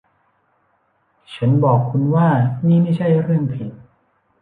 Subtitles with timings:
[1.33, 2.27] ฉันบอกคุณว่า
[2.67, 3.69] นี่ไม่ใช่เรื่องผิด